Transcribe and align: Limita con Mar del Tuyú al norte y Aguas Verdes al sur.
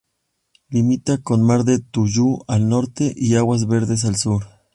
Limita 0.69 1.19
con 1.21 1.43
Mar 1.43 1.63
del 1.63 1.85
Tuyú 1.85 2.39
al 2.47 2.67
norte 2.69 3.13
y 3.15 3.35
Aguas 3.35 3.67
Verdes 3.67 4.03
al 4.03 4.15
sur. 4.15 4.47